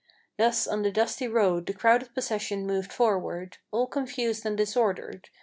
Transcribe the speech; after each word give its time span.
Thus 0.39 0.67
on 0.67 0.81
the 0.81 0.91
dusty 0.91 1.27
road 1.27 1.67
the 1.67 1.73
crowded 1.75 2.11
procession 2.15 2.65
moved 2.65 2.91
forward, 2.91 3.57
All 3.69 3.85
confused 3.85 4.47
and 4.47 4.57
disordered. 4.57 5.29